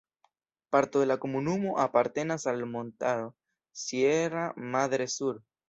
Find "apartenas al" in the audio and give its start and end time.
1.83-2.59